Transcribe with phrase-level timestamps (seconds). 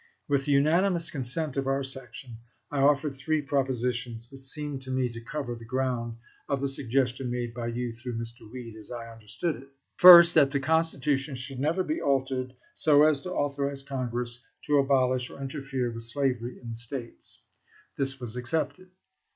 [0.27, 2.37] With the unanimous consent of our section
[2.71, 6.17] I offered three propositions which seemed to me to cover the ground
[6.49, 8.51] of the suggestion made by you through Mr.
[8.51, 9.67] Weed as I understood it.
[9.97, 15.29] First That the Constitution should never be altered so as to authorize Congress to abolish
[15.29, 17.43] or interfere with slavery in the States.
[17.95, 18.89] This was accepted.